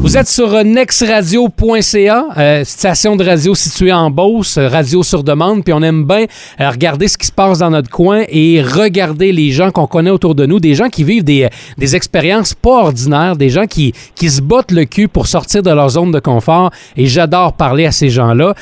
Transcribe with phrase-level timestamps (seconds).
[0.00, 5.22] Vous êtes sur euh, nexradio.ca, euh, station de radio située en Beauce, euh, radio sur
[5.22, 6.26] demande, puis on aime bien
[6.58, 10.34] regarder ce qui se passe dans notre coin et regarder les gens qu'on connaît autour
[10.34, 11.48] de nous, des gens qui vivent des,
[11.78, 15.70] des expériences pas ordinaires, des gens qui, qui se bottent le cul pour sortir de
[15.70, 18.54] leur zone de confort et j'adore parler à ces gens-là.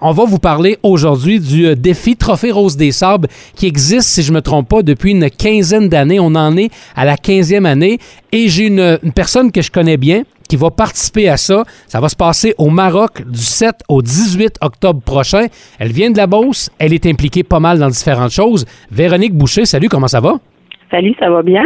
[0.00, 4.32] On va vous parler aujourd'hui du défi Trophée Rose des Sables qui existe, si je
[4.32, 6.18] me trompe pas, depuis une quinzaine d'années.
[6.18, 7.16] On en est à la
[7.66, 7.98] année
[8.32, 11.64] et j'ai une, une personne que je connais bien qui va participer à ça.
[11.86, 15.46] Ça va se passer au Maroc du 7 au 18 octobre prochain.
[15.78, 16.70] Elle vient de la Beauce.
[16.78, 18.66] Elle est impliquée pas mal dans différentes choses.
[18.90, 20.34] Véronique Boucher, salut, comment ça va?
[20.90, 21.64] Salut, ça va bien?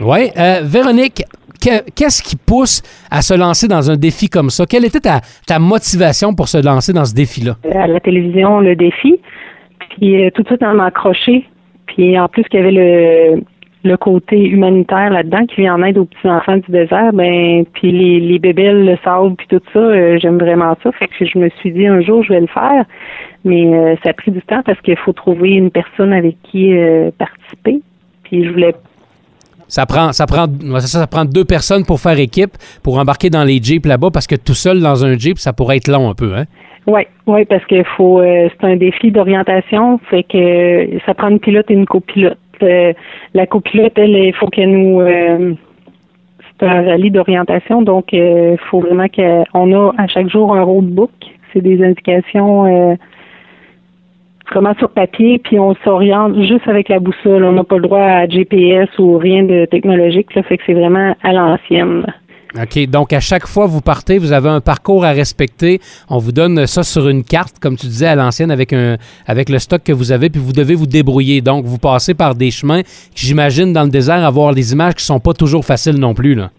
[0.00, 0.30] Oui.
[0.36, 1.22] Euh, Véronique,
[1.60, 4.64] que- qu'est-ce qui pousse à se lancer dans un défi comme ça?
[4.64, 7.56] Quelle était ta, ta motivation pour se lancer dans ce défi-là?
[7.74, 9.18] À la télévision, le défi.
[9.98, 11.46] Puis euh, tout de suite, on m'a accroché.
[11.86, 13.42] Puis en plus qu'il y avait le,
[13.82, 18.20] le côté humanitaire là-dedans qui vient en aide aux petits-enfants du désert, ben puis les,
[18.20, 20.92] les bébelles, le sable, puis tout ça, euh, j'aime vraiment ça.
[20.92, 22.84] Fait que je me suis dit un jour, je vais le faire.
[23.44, 26.76] Mais euh, ça a pris du temps parce qu'il faut trouver une personne avec qui
[26.76, 27.80] euh, participer.
[28.24, 28.74] Puis je voulais
[29.68, 33.30] Ça prend, ça, prend, ouais, ça, ça prend deux personnes pour faire équipe, pour embarquer
[33.30, 36.10] dans les jeeps là-bas, parce que tout seul dans un jeep, ça pourrait être long
[36.10, 36.34] un peu.
[36.36, 36.44] Hein?
[36.86, 41.38] Oui, oui, parce que faut euh, c'est un défi d'orientation, fait que ça prend une
[41.38, 42.38] pilote et une copilote.
[42.62, 42.92] Euh,
[43.34, 45.54] la copilote, elle, il faut qu'elle nous euh,
[46.60, 51.10] c'est un rallye d'orientation, donc il faut vraiment qu'on a à chaque jour un roadbook.
[51.52, 52.94] C'est des indications euh,
[54.52, 57.44] vraiment sur papier, puis on s'oriente juste avec la boussole.
[57.44, 60.74] On n'a pas le droit à GPS ou rien de technologique, là, fait que c'est
[60.74, 62.06] vraiment à l'ancienne.
[62.56, 62.88] OK.
[62.88, 65.80] Donc, à chaque fois que vous partez, vous avez un parcours à respecter.
[66.08, 69.48] On vous donne ça sur une carte, comme tu disais à l'ancienne, avec, un, avec
[69.48, 71.40] le stock que vous avez, puis vous devez vous débrouiller.
[71.40, 72.80] Donc, vous passez par des chemins
[73.14, 76.34] j'imagine, dans le désert, avoir les images qui sont pas toujours faciles non plus.
[76.34, 76.50] Là.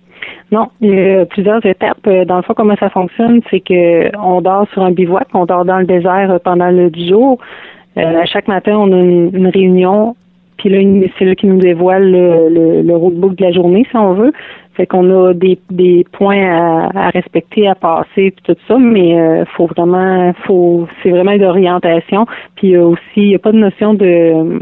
[0.52, 2.06] Non, il y a plusieurs étapes.
[2.08, 5.46] Euh, Dans le fond, comment ça fonctionne, c'est que on dort sur un bivouac, on
[5.46, 7.40] dort dans le désert euh, pendant le jour.
[7.98, 10.16] Euh, à chaque matin, on a une, réunion,
[10.58, 13.98] puis là, c'est là qui nous dévoile le, le, le roadbook de la journée, si
[13.98, 14.34] on veut.
[14.76, 19.20] Fait qu'on a des, des points à, à respecter, à passer, puis tout ça, mais
[19.20, 22.26] euh, faut vraiment, faut, c'est vraiment d'orientation.
[22.56, 24.62] Puis il y a aussi, il n'y a pas de notion de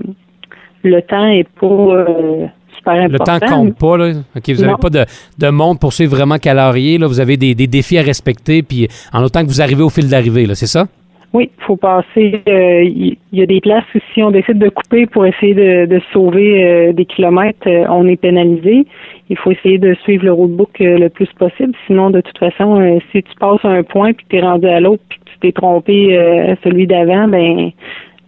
[0.83, 3.39] le temps est pas euh, super Le important.
[3.39, 3.97] temps compte pas.
[3.97, 4.11] Là.
[4.35, 5.05] OK, vous n'avez pas de,
[5.37, 6.97] de monde pour suivre vraiment calorier.
[6.97, 7.07] Là.
[7.07, 10.09] Vous avez des, des défis à respecter, puis en autant que vous arrivez au fil
[10.09, 10.85] d'arrivée, là, c'est ça?
[11.31, 12.41] Oui, il faut passer.
[12.47, 15.85] euh, Il y, a des places où si on décide de couper pour essayer de,
[15.85, 18.85] de sauver euh, des kilomètres, euh, on est pénalisé.
[19.29, 21.73] Il faut essayer de suivre le roadbook euh, le plus possible.
[21.85, 24.67] Sinon, de toute façon, euh, si tu passes un point puis que tu es rendu
[24.67, 27.71] à l'autre puis que tu t'es trompé euh, à celui d'avant, ben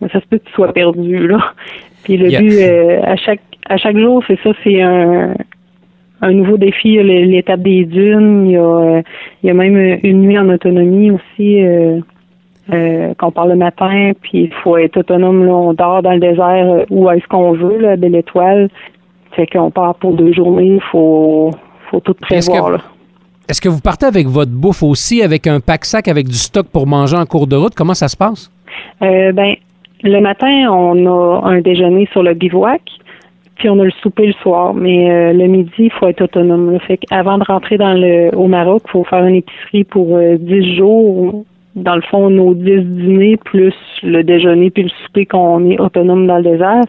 [0.02, 1.40] ça se peut que tu sois perdu là.
[2.04, 5.34] Puis le but euh, à chaque à chaque jour, c'est ça, c'est un
[6.24, 9.02] un nouveau défi, il y a l'étape des dunes, il y a, euh,
[9.42, 11.64] il y a même une nuit en autonomie aussi.
[12.74, 15.46] Euh, qu'on parle le matin, puis il faut être autonome.
[15.46, 18.70] Là, on dort dans le désert euh, où est-ce qu'on veut, là, Belle Étoile.
[19.36, 21.52] Fait qu'on part pour deux journées, il faut,
[21.90, 22.92] faut tout Est-ce que, prévoir.
[23.50, 26.88] Est-ce que vous partez avec votre bouffe aussi, avec un pack-sac, avec du stock pour
[26.88, 27.76] manger en cours de route?
[27.76, 28.50] Comment ça se passe?
[29.02, 29.56] Euh, ben,
[30.04, 32.82] le matin, on a un déjeuner sur le bivouac,
[33.56, 34.74] puis on a le souper le soir.
[34.74, 36.72] Mais euh, le midi, il faut être autonome.
[36.72, 36.80] Là.
[36.80, 40.38] Fait qu'avant de rentrer dans le au Maroc, il faut faire une épicerie pour euh,
[40.40, 41.44] 10 jours.
[41.76, 43.74] Dans le fond, nos 10 dîners, plus
[44.04, 46.82] le déjeuner puis le souper qu'on est autonome dans le désert.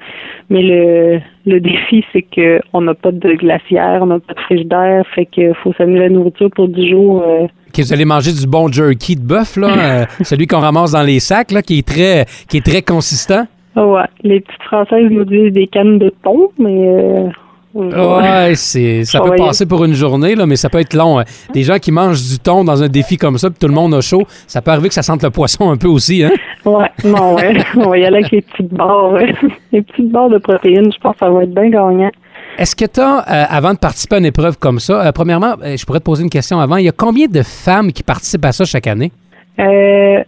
[0.51, 4.41] Mais le, le défi, c'est que on n'a pas de glacière, on n'a pas de
[4.41, 7.23] frigidaire, fait qu'il faut s'amener la nourriture pour 10 jours.
[7.25, 10.93] euh, Que vous allez manger du bon jerky de bœuf, là, euh, celui qu'on ramasse
[10.93, 13.45] dans les sacs, là, qui est très, qui est très consistant.
[13.77, 17.29] Ouais, les petites Françaises nous disent des cannes de thon, mais euh,
[17.75, 21.19] Ouais, c'est, ça peut passer pour une journée, là, mais ça peut être long.
[21.19, 21.25] hein.
[21.55, 23.95] Des gens qui mangent du thon dans un défi comme ça, puis tout le monde
[23.95, 26.23] a chaud, ça peut arriver que ça sente le poisson un peu aussi.
[26.23, 26.31] Hein?
[26.65, 27.57] Ouais, non, ouais.
[27.77, 29.35] On va y aller avec les petites barres, ouais.
[29.73, 30.93] les petites barres de protéines.
[30.93, 32.11] Je pense que ça va être bien gagnant.
[32.59, 35.77] Est-ce que tu as, avant de participer à une épreuve comme ça, euh, premièrement, euh,
[35.77, 38.45] je pourrais te poser une question avant, il y a combien de femmes qui participent
[38.45, 39.11] à ça chaque année?
[39.59, 40.23] Euh,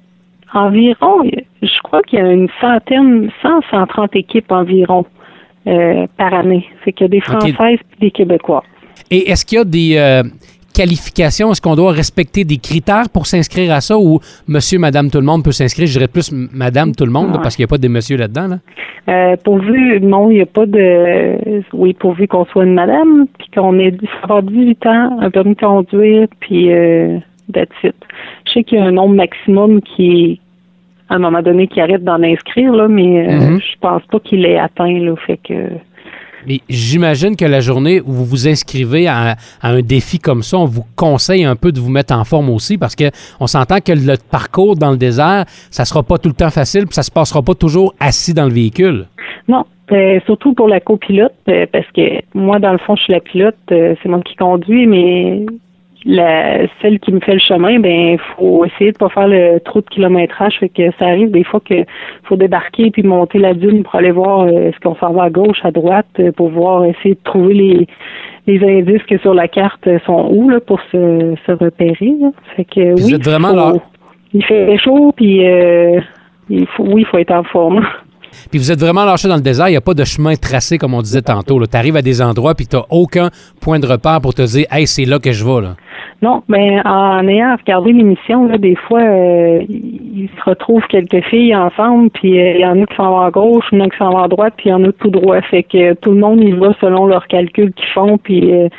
[0.54, 1.22] environ,
[1.62, 5.04] je crois qu'il y a une centaine, 100, 130 équipes environ
[5.66, 6.64] euh, par année.
[6.84, 7.54] C'est qu'il y a des Françaises
[7.98, 8.62] et des Québécois.
[9.10, 10.22] Et est-ce qu'il y a des euh,
[10.74, 11.50] qualifications?
[11.52, 15.24] Est-ce qu'on doit respecter des critères pour s'inscrire à ça ou monsieur, madame, tout le
[15.24, 15.86] monde peut s'inscrire?
[15.86, 17.38] Je dirais plus madame, tout le monde, Ouais.
[17.42, 18.48] parce qu'il n'y a pas des messieurs là-dedans.
[18.48, 18.58] Là.
[19.06, 21.62] Euh, pourvu, non, il n'y a pas de.
[21.74, 25.60] Oui, pourvu qu'on soit une madame, puis qu'on ait avoir 18 ans, un permis de
[25.60, 27.18] conduire, puis euh,
[27.52, 27.94] that's it.
[28.46, 30.40] Je sais qu'il y a un nombre maximum qui est
[31.14, 33.60] à un moment donné qu'il arrête d'en inscrire, là, mais euh, Mhm.
[33.60, 35.54] je pense pas qu'il est atteint, là, fait que...
[36.46, 40.58] Mais j'imagine que la journée où vous vous inscrivez à, à un défi comme ça,
[40.58, 43.04] on vous conseille un peu de vous mettre en forme aussi parce que
[43.40, 46.84] on s'entend que le parcours dans le désert, ça sera pas tout le temps facile,
[46.84, 49.06] puis ça se passera pas toujours assis dans le véhicule.
[49.48, 52.02] Non, euh, surtout pour la copilote, euh, parce que
[52.34, 55.46] moi, dans le fond, je suis la pilote, euh, c'est moi qui conduis, mais
[56.06, 59.80] la celle qui me fait le chemin, ben faut essayer de pas faire le trop
[59.80, 61.74] de kilométrage, fait que ça arrive des fois que
[62.24, 65.30] faut débarquer puis monter la dune pour aller voir euh, est-ce qu'on s'en va à
[65.30, 67.86] gauche, à droite, euh, pour voir essayer de trouver les
[68.46, 72.12] les indices que sur la carte sont où là pour se, se repérer.
[72.20, 72.30] là.
[72.56, 73.72] Fait que oui, êtes vraiment faut- là.
[74.34, 76.00] Il fait chaud puis euh,
[76.50, 77.86] il faut oui, il faut être en forme.
[78.50, 80.76] Puis vous êtes vraiment lâché dans le désert, il n'y a pas de chemin tracé
[80.76, 81.64] comme on disait tantôt.
[81.64, 83.30] Tu arrives à des endroits puis tu n'as aucun
[83.60, 85.60] point de repère pour te dire Hey, c'est là que je vais.
[85.62, 85.76] Là.
[86.24, 91.54] Non, ben en ayant regardé l'émission, là, des fois, euh, ils se retrouvent quelques filles
[91.54, 93.84] ensemble, puis euh, il y en a qui s'en vont à gauche, il y en
[93.84, 95.42] a qui s'en vont à droite, puis il y en a tout droit.
[95.42, 98.70] Fait que tout le monde y va selon leurs calculs qu'ils font, puis euh,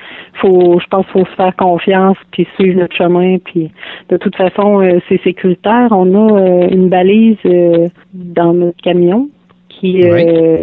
[0.41, 3.69] faut, je pense, qu'il faut se faire confiance, puis suivre notre chemin, puis
[4.09, 5.89] de toute façon, euh, c'est sécuritaire.
[5.91, 9.29] On a euh, une balise euh, dans notre camion
[9.69, 10.57] qui, euh,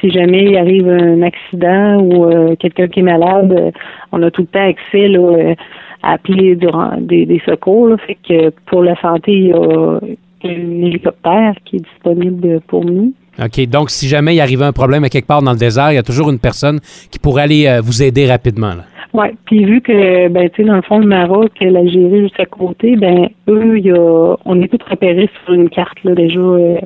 [0.00, 3.70] si jamais il arrive un accident ou euh, quelqu'un qui est malade, euh,
[4.12, 5.54] on a tout le temps accès là, euh,
[6.02, 7.88] appeler durant des, des secours.
[7.88, 7.96] là.
[7.98, 10.00] Fait que pour la santé, il y a
[10.44, 13.12] un hélicoptère qui est disponible pour nous.
[13.42, 13.66] OK.
[13.68, 15.98] Donc, si jamais il arrivait un problème à quelque part dans le désert, il y
[15.98, 18.72] a toujours une personne qui pourrait aller euh, vous aider rapidement.
[19.14, 22.46] Ouais, puis vu que ben tu sais dans le fond le Maroc, l'Algérie juste à
[22.46, 26.78] côté, ben eux y a on est tous repérés sur une carte là déjà euh,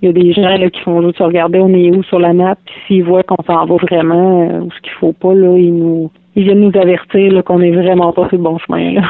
[0.00, 2.32] il y a des gens là, qui font juste regarder on est où sur la
[2.32, 5.56] map, puis s'ils voient qu'on s'en va vraiment euh, ou ce qu'il faut pas là,
[5.58, 9.02] ils nous ils viennent nous avertir qu'on est vraiment pas sur le bon chemin là.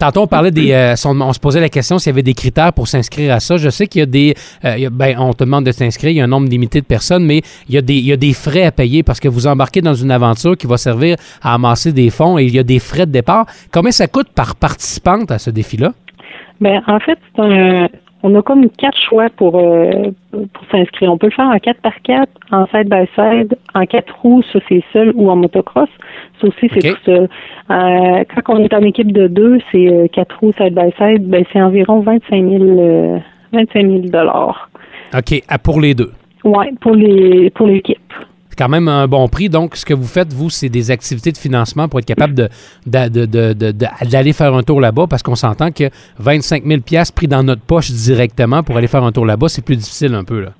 [0.00, 0.70] Tantôt, on parlait des.
[0.70, 3.56] euh, on se posait la question s'il y avait des critères pour s'inscrire à ça.
[3.56, 4.32] Je sais qu'il y a des.
[4.64, 6.48] euh, il y a- ben, on te demande de s'inscrire, il y a un nombre
[6.48, 9.02] limité de personnes, mais il y, a des, il y a des frais à payer
[9.02, 12.44] parce que vous embarquez dans une aventure qui va servir à amasser des fonds et
[12.44, 13.46] il y a des frais de départ.
[13.74, 15.90] Combien ça coûte par participante à ce défi-là?
[16.60, 17.88] Ben, en fait, c'est un,
[18.22, 19.90] on a comme quatre choix pour, euh,
[20.30, 21.12] pour s'inscrire.
[21.12, 24.42] On peut le faire en 4 par 4 en side by side, en quatre roues,
[24.52, 25.88] ça c'est seul, ou en motocross.
[26.40, 27.28] Ça aussi, c'est tout seul.
[27.70, 31.28] Euh, quand on est en équipe de deux, c'est euh, quatre roues side by side,
[31.28, 33.18] ben, c'est environ 25 000, euh,
[33.52, 34.70] 25 000 dollars.
[35.16, 36.12] OK, à- pour les deux.
[36.44, 37.98] Ouais, pour les, pour l'équipe.
[38.50, 39.48] C'est quand même un bon prix.
[39.48, 42.48] Donc, ce que vous faites, vous, c'est des activités de financement pour être capable de-
[42.86, 43.72] de- de- de-
[44.10, 45.84] d'aller faire un tour là-bas parce qu'on s'entend que
[46.18, 46.80] 25 000
[47.14, 50.24] pris dans notre poche directement pour aller faire un tour là-bas, c'est plus difficile un
[50.24, 50.40] peu.
[50.40, 50.50] Là.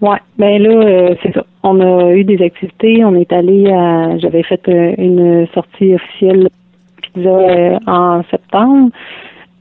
[0.00, 1.44] Ouais, ben là, euh, c'est ça.
[1.62, 3.04] On a eu des activités.
[3.04, 4.16] On est allé à.
[4.18, 6.48] J'avais fait euh, une sortie officielle
[7.02, 8.90] pizza euh, en septembre.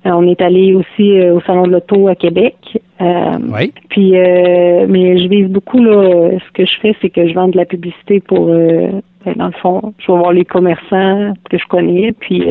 [0.06, 2.56] Euh, on est allé aussi au salon de l'auto à Québec.
[3.02, 3.74] Euh, Oui.
[3.90, 6.32] Puis, euh, mais je vise beaucoup là.
[6.40, 8.48] Ce que je fais, c'est que je vends de la publicité pour.
[8.48, 8.88] euh,
[9.26, 12.14] ben, dans le fond, je vais voir les commerçants que je connais.
[12.14, 12.42] Puis,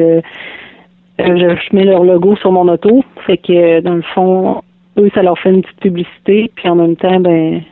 [1.18, 3.02] je, mets leur logo sur mon auto.
[3.26, 4.60] Fait que dans le fond,
[4.98, 6.50] eux, ça leur fait une petite publicité.
[6.54, 7.62] Puis en même temps, ben,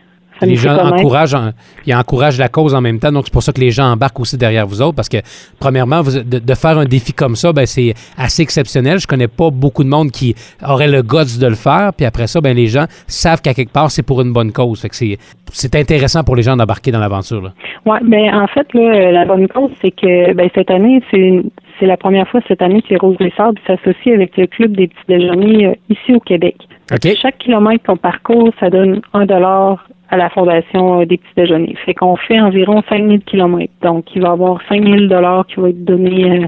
[0.41, 1.50] ça les gens encouragent, en-
[1.87, 3.12] ils encouragent la cause en même temps.
[3.12, 4.94] Donc, c'est pour ça que les gens embarquent aussi derrière vous autres.
[4.97, 5.19] Parce que,
[5.59, 8.99] premièrement, vous- de, de faire un défi comme ça, ben, c'est assez exceptionnel.
[8.99, 10.35] Je connais pas beaucoup de monde qui
[10.67, 11.93] aurait le guts de le faire.
[11.97, 14.81] Puis après ça, ben, les gens savent qu'à quelque part, c'est pour une bonne cause.
[14.81, 15.19] Fait que c'est,
[15.53, 17.43] c'est intéressant pour les gens d'embarquer dans l'aventure.
[17.43, 17.52] là.
[17.87, 21.50] Ouais, ben en fait là, la bonne cause, c'est que ben cette année, c'est une-
[21.78, 24.75] c'est la première fois cette année que les Roses des Sables s'associent avec le club
[24.76, 26.57] des petits déjeuners euh, ici au Québec.
[26.93, 27.16] OK.
[27.21, 31.75] Chaque kilomètre qu'on parcourt, ça donne un dollar à la fondation euh, des petits déjeuners.
[31.85, 33.73] Fait qu'on fait environ 5000 kilomètres.
[33.83, 36.47] Donc, il va y avoir 5000 dollars qui vont être donnés euh,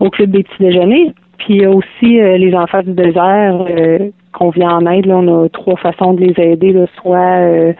[0.00, 1.12] au club des petits déjeuners.
[1.38, 5.06] Puis il y a aussi euh, les enfants du désert euh, qu'on vient en aide.
[5.06, 6.72] Là, on a trois façons de les aider.
[6.72, 7.72] Là, soit euh,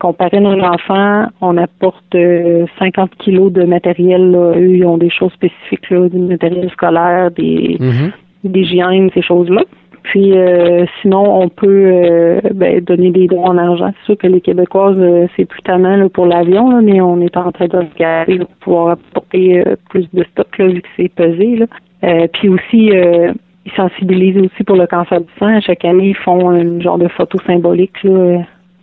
[0.00, 4.32] qu'on parraine un enfant, on apporte euh, 50 kilos de matériel.
[4.32, 4.52] Là.
[4.56, 8.10] Eux, ils ont des choses spécifiques, là, du matériel scolaire, des, Mhm.
[8.44, 9.62] d'hygiène, ces choses-là.
[10.06, 13.92] Puis euh, sinon, on peut euh, ben, donner des dons en argent.
[13.98, 17.20] C'est sûr que les Québécoises, euh, c'est plus tellement là, pour l'avion, là, mais on
[17.20, 20.88] est en train de regarder pour pouvoir apporter euh, plus de stock là, vu que
[20.96, 21.56] c'est pesé.
[21.56, 21.66] Là.
[22.04, 23.32] Euh, puis aussi, euh,
[23.64, 25.60] ils sensibilisent aussi pour le cancer du sang.
[25.60, 28.42] Chaque année, ils font un genre de photo symbolique, là,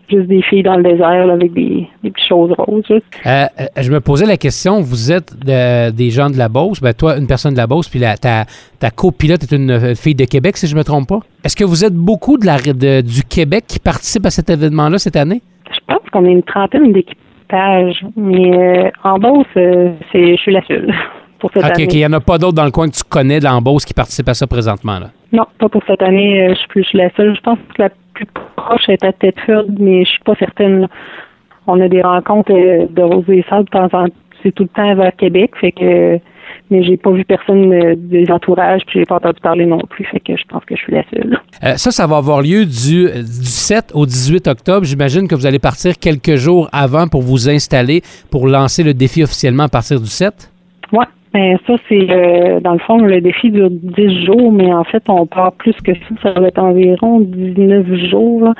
[0.09, 2.83] juste des filles dans le désert là, avec des, des petites choses roses.
[2.89, 3.45] Euh, euh,
[3.81, 7.17] je me posais la question, vous êtes de- des gens de la Beauce, ben toi,
[7.17, 8.45] une personne de la Beauce, puis la- ta,
[8.79, 11.19] ta copilote est une euh, fille de Québec, si je me trompe pas.
[11.43, 14.97] Est-ce que vous êtes beaucoup de la, de- du Québec qui participent à cet événement-là
[14.97, 15.41] cette année?
[15.73, 18.57] Je pense qu'on est une trentaine d'équipages, mais
[18.87, 20.93] euh, en Beauce, euh, c'est, je suis la seule
[21.39, 21.85] pour cette année.
[21.85, 23.85] OK, il n'y en a pas d'autres dans le coin que tu connais dans Beauce
[23.85, 24.99] qui participent à ça présentement.
[24.99, 25.09] Là?
[25.31, 26.47] Non, pas pour cette année.
[26.49, 27.35] Je suis plus je suis la seule.
[27.35, 30.87] Je pense que la plus proche est à Tedford, mais je suis pas certaine.
[31.67, 34.05] On a des rencontres euh, de Rose et Sable de temps en temps.
[34.41, 36.19] C'est tout le temps vers Québec, fait que
[36.69, 40.05] mais j'ai pas vu personne euh, des entourages, puis j'ai pas entendu parler non plus,
[40.05, 41.39] fait que je pense que je suis la seule.
[41.63, 44.85] Euh, ça, ça va avoir lieu du, du 7 au 18 octobre.
[44.85, 48.01] J'imagine que vous allez partir quelques jours avant pour vous installer
[48.31, 50.52] pour lancer le défi officiellement à partir du 7?
[51.33, 54.83] Oui, ben ça, c'est euh, dans le fond, le défi dure 10 jours, mais en
[54.83, 56.31] fait, on part plus que ça.
[56.33, 58.53] Ça va être environ 19 jours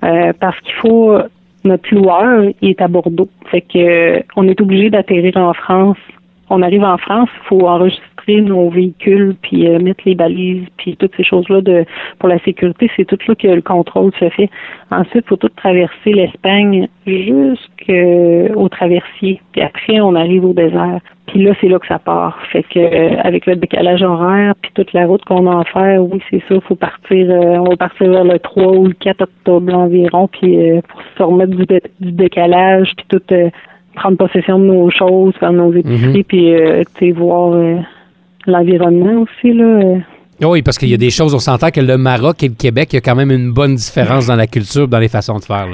[0.00, 1.18] parce qu'il faut
[1.64, 3.28] notre loueur il est à Bordeaux.
[3.50, 5.98] Fait que on est obligé d'atterrir en France
[6.48, 10.96] on arrive en France, il faut enregistrer nos véhicules, puis euh, mettre les balises, puis
[10.96, 11.84] toutes ces choses-là de
[12.18, 12.90] pour la sécurité.
[12.96, 14.50] C'est tout là que le contrôle se fait.
[14.90, 19.40] Ensuite, il faut tout traverser l'Espagne jusqu'au traversier.
[19.52, 21.00] Puis après, on arrive au désert.
[21.26, 22.38] Puis là, c'est là que ça part.
[22.52, 26.02] Fait que euh, avec le décalage horaire, puis toute la route qu'on a à faire,
[26.02, 27.30] oui, c'est ça, faut partir.
[27.30, 30.56] Euh, on va partir vers le 3 ou le 4 octobre environ, puis
[30.88, 31.66] pour se remettre du,
[32.00, 33.34] du décalage, puis tout
[33.96, 36.24] prendre possession de nos choses, faire nos épiceries, mhm.
[36.24, 36.84] puis euh,
[37.14, 37.78] voir euh,
[38.46, 39.52] l'environnement aussi.
[39.52, 39.98] Là, euh.
[40.42, 42.90] Oui, parce qu'il y a des choses, on s'entend que le Maroc et le Québec,
[42.92, 45.44] il y a quand même une bonne différence dans la culture, dans les façons de
[45.44, 45.66] faire.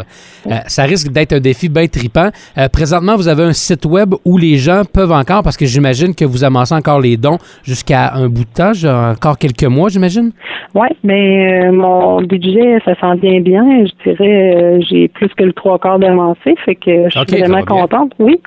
[0.46, 2.28] Euh, ça risque d'être un défi bien tripant.
[2.56, 6.14] Euh, présentement, vous avez un site web où les gens peuvent encore, parce que j'imagine
[6.14, 10.30] que vous amassez encore les dons jusqu'à un bout de temps, encore quelques mois, j'imagine?
[10.74, 13.64] Oui, mais euh, mon budget, ça s'en vient bien.
[13.84, 18.12] Je dirais, j'ai plus que le trois quarts d'avancé, fait que je suis vraiment contente,
[18.20, 18.40] oui.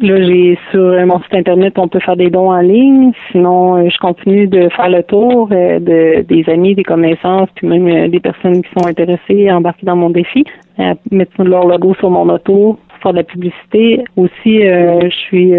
[0.00, 3.12] Là, j'ai sur mon site internet, on peut faire des dons en ligne.
[3.30, 7.66] Sinon, euh, je continue de faire le tour euh, de des amis, des connaissances, puis
[7.66, 10.44] même euh, des personnes qui sont intéressées à embarquer dans mon défi,
[10.78, 14.04] à mettre leur logo sur mon auto, faire de la publicité.
[14.16, 15.52] Aussi, je suis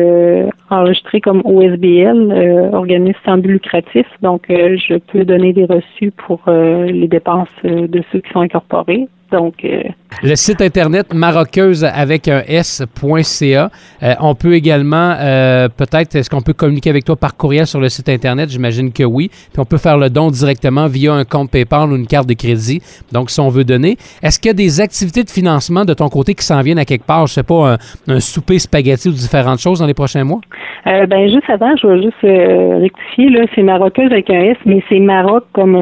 [0.69, 7.07] enregistrée comme OSBL, organisme sans but lucratif, donc je peux donner des reçus pour les
[7.07, 9.07] dépenses de ceux qui sont incorporés.
[9.31, 9.83] Donc, euh,
[10.23, 13.69] le site internet maroqueuse avec un s.ca.
[14.01, 17.79] Euh, on peut également, euh, peut-être, est-ce qu'on peut communiquer avec toi par courriel sur
[17.79, 18.49] le site internet?
[18.49, 19.29] J'imagine que oui.
[19.29, 22.33] Puis on peut faire le don directement via un compte PayPal ou une carte de
[22.33, 22.81] crédit.
[23.11, 26.09] Donc, si on veut donner, est-ce qu'il y a des activités de financement de ton
[26.09, 27.27] côté qui s'en viennent à quelque part?
[27.27, 30.41] Je sais pas, un, souper spaghetti ou différentes choses dans les prochains mois?
[30.85, 34.99] ben juste avant, je vais juste rectifier là, c'est maroqueuse avec un S, mais c'est
[34.99, 35.77] Maroc comme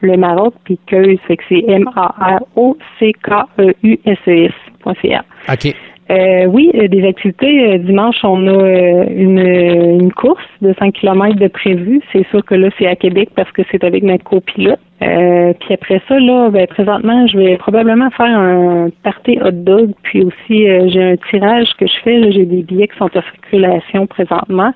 [0.00, 1.84] le Maroc puis queuse, que c'est M
[3.58, 3.72] A R O
[4.24, 5.24] C-K-E-U-S-E-S.ca.
[5.52, 5.74] OK.
[6.10, 7.74] Euh, oui, euh, des activités.
[7.74, 9.38] Euh, dimanche, on a une,
[10.00, 12.00] une course de 5 km de prévu.
[12.12, 14.80] C'est sûr que là, c'est à Québec parce que c'est avec notre copilote.
[15.00, 19.90] puis après ça, là, ben, présentement, je vais probablement faire un party hot dog.
[20.02, 22.32] Puis aussi, j'ai un tirage que je fais.
[22.32, 24.72] J'ai des billets qui sont en circulation présentement.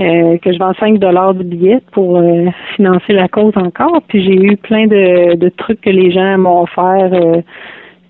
[0.00, 4.00] Euh, que je vends 5 dollars de billets pour euh, financer la cause encore.
[4.08, 7.10] Puis j'ai eu plein de, de trucs que les gens m'ont offert.
[7.12, 7.42] Euh,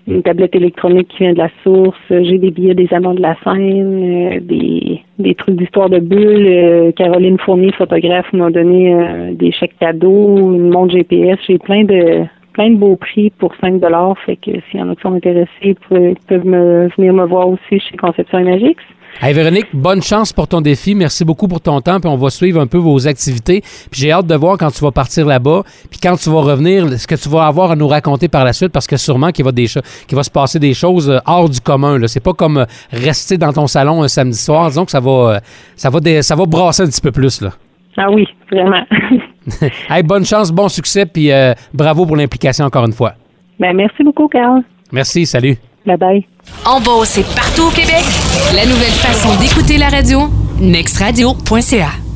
[0.07, 1.97] une tablette électronique qui vient de la source.
[2.09, 6.93] J'ai des billets des Amants de la Seine, des, des trucs d'histoire de bulles.
[6.95, 11.39] Caroline Fournier, photographe, m'a donné des chèques cadeaux, une montre GPS.
[11.47, 14.17] J'ai plein de plein de beaux prix pour 5 dollars.
[14.25, 17.49] Fait que s'il y en a qui sont intéressés, ils peuvent, me, venir me voir
[17.49, 18.75] aussi chez Conception Magix.
[19.19, 20.95] Hey Véronique, bonne chance pour ton défi.
[20.95, 21.99] Merci beaucoup pour ton temps.
[21.99, 23.61] Puis on va suivre un peu vos activités.
[23.61, 25.63] Puis j'ai hâte de voir quand tu vas partir là-bas.
[25.91, 28.53] Puis quand tu vas revenir, ce que tu vas avoir à nous raconter par la
[28.53, 31.49] suite, parce que sûrement qu'il va, des qu'il va se passer des choses euh, hors
[31.49, 31.99] du commun.
[31.99, 32.07] Là.
[32.07, 34.69] C'est pas comme euh, rester dans ton salon un samedi soir.
[34.69, 35.39] Disons que ça va, euh,
[35.75, 37.41] ça va, ça va brasser un petit peu plus.
[37.41, 37.49] Là.
[37.97, 38.83] Ah oui, vraiment.
[39.89, 41.05] hey, bonne chance, bon succès.
[41.05, 41.29] Puis
[41.73, 43.13] bravo pour l'implication encore une fois.
[43.59, 44.63] Ben, merci beaucoup, Carl.
[44.91, 45.57] Merci, salut.
[45.85, 46.27] Bye bye.
[46.65, 48.03] En Beauce et partout au Québec,
[48.53, 52.10] la nouvelle façon d'écouter la radio, nextradio.ca.